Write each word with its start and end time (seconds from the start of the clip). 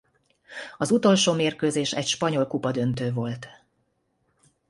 Az 0.77 0.91
utolsó 0.91 1.33
mérkőzés 1.33 1.93
egy 1.93 2.07
Spanyol 2.07 2.47
Kupa-döntő 2.47 3.13
volt. 3.13 3.47